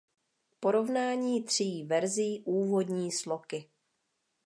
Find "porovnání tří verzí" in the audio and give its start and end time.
0.59-2.41